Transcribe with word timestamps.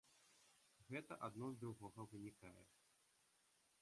Гэта 0.93 1.17
адно 1.29 1.49
з 1.55 1.61
другога 1.65 2.07
вынікае. 2.15 2.59